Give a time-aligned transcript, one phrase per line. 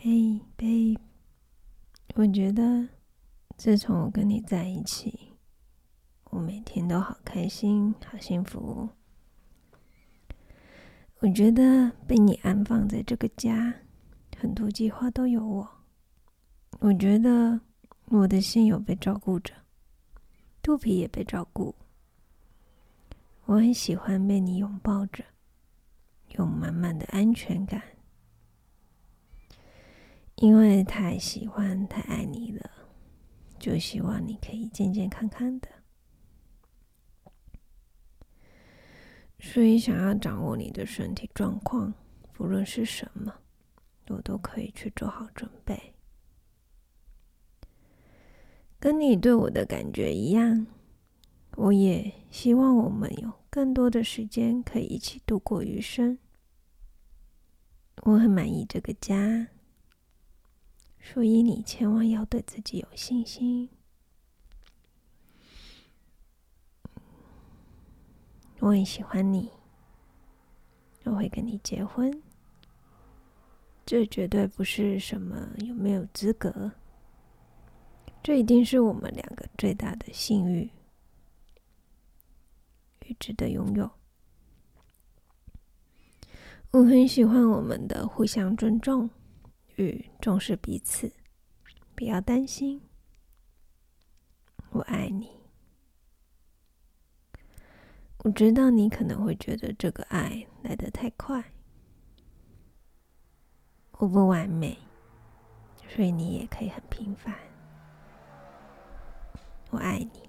[0.00, 0.96] 嘿，babe，
[2.14, 2.88] 我觉得
[3.56, 5.32] 自从我跟你在一起，
[6.30, 8.88] 我每天都好开心、好幸福。
[11.18, 13.74] 我觉得被你安放在这个家，
[14.36, 15.68] 很多计划都有我。
[16.78, 17.60] 我觉得
[18.04, 19.52] 我的心有被照顾着，
[20.62, 21.74] 肚皮也被照顾。
[23.46, 25.24] 我很喜欢被你拥抱着，
[26.36, 27.82] 有满满的安全感。
[30.40, 32.70] 因为太喜欢、太爱你了，
[33.58, 35.68] 就希望你可以健健康康的，
[39.40, 41.92] 所以想要掌握你的身体状况，
[42.32, 43.34] 不论是什么，
[44.10, 45.94] 我都可以去做好准备。
[48.78, 50.68] 跟你对我的感觉一样，
[51.56, 56.16] 我也希望我们有更多的时间可以一起度过余生。
[58.02, 59.48] 我很满意这个家。
[61.10, 63.66] 所以你千万要对自己有信心。
[68.58, 69.50] 我很喜欢你，
[71.04, 72.22] 我会跟你结婚。
[73.86, 76.70] 这绝对不是什么有没有资格，
[78.22, 80.68] 这一定是我们两个最大的幸运
[83.06, 83.90] 与值得拥有。
[86.72, 89.08] 我很喜欢我们的互相尊重。
[89.78, 91.12] 与重视彼此，
[91.94, 92.82] 不要担心，
[94.70, 95.38] 我爱你。
[98.24, 101.52] 我知道你可能会觉得这个爱来得太快，
[103.92, 104.76] 我不完美，
[105.88, 107.32] 所以你也可以很平凡。
[109.70, 110.27] 我爱你。